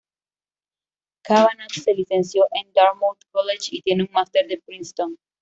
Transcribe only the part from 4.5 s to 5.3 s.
Princeton.